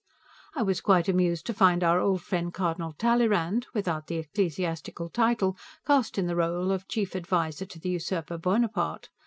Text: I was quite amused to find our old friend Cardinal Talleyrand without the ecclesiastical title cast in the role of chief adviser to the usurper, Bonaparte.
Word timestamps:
I 0.55 0.63
was 0.63 0.81
quite 0.81 1.07
amused 1.07 1.45
to 1.45 1.53
find 1.53 1.83
our 1.83 1.99
old 1.99 2.23
friend 2.23 2.51
Cardinal 2.51 2.93
Talleyrand 2.93 3.67
without 3.75 4.07
the 4.07 4.15
ecclesiastical 4.17 5.09
title 5.11 5.55
cast 5.85 6.17
in 6.17 6.25
the 6.25 6.35
role 6.35 6.71
of 6.71 6.87
chief 6.87 7.15
adviser 7.15 7.67
to 7.67 7.77
the 7.77 7.89
usurper, 7.89 8.39
Bonaparte. 8.39 9.09